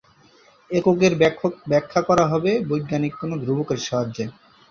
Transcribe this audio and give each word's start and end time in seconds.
এককের 0.71 1.13
ব্যাখ্যা 1.69 2.01
করা 2.09 2.25
হবে 2.27 2.51
বৈজ্ঞানিক 2.69 3.13
কোনো 3.21 3.35
ধ্রুবকের 3.43 3.79
সাহায্যে। 3.87 4.25